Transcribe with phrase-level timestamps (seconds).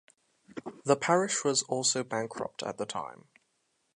[0.83, 3.25] The parish was also bankrupt at the time.